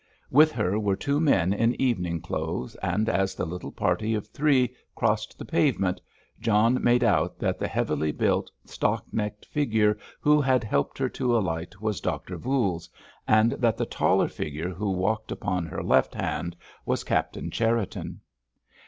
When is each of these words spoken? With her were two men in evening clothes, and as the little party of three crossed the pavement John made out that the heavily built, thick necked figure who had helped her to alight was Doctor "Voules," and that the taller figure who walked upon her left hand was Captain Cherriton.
With 0.31 0.51
her 0.53 0.79
were 0.79 0.95
two 0.95 1.19
men 1.19 1.53
in 1.53 1.79
evening 1.79 2.21
clothes, 2.21 2.73
and 2.77 3.07
as 3.07 3.35
the 3.35 3.45
little 3.45 3.71
party 3.71 4.15
of 4.15 4.25
three 4.29 4.73
crossed 4.95 5.37
the 5.37 5.45
pavement 5.45 6.01
John 6.39 6.83
made 6.83 7.03
out 7.03 7.37
that 7.37 7.59
the 7.59 7.67
heavily 7.67 8.11
built, 8.11 8.49
thick 8.65 9.01
necked 9.11 9.45
figure 9.45 9.99
who 10.19 10.41
had 10.41 10.63
helped 10.63 10.97
her 10.97 11.09
to 11.09 11.37
alight 11.37 11.79
was 11.81 12.01
Doctor 12.01 12.35
"Voules," 12.35 12.89
and 13.27 13.51
that 13.51 13.77
the 13.77 13.85
taller 13.85 14.27
figure 14.27 14.69
who 14.69 14.89
walked 14.89 15.31
upon 15.31 15.67
her 15.67 15.83
left 15.83 16.15
hand 16.15 16.55
was 16.83 17.03
Captain 17.03 17.51
Cherriton. 17.51 18.21